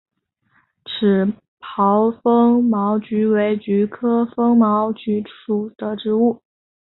[0.85, 6.41] 齿苞风毛菊为菊科风毛菊属的植物。